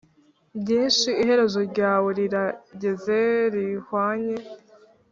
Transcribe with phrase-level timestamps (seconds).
[0.59, 3.19] bwinshi iherezo ryawe rirageze
[3.53, 4.37] rihwanye